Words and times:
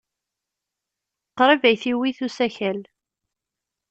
Qrib 1.37 1.63
ay 1.65 1.77
t-iwit 1.81 2.19
usakal. 2.25 2.79